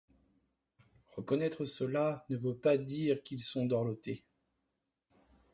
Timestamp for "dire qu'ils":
2.79-3.43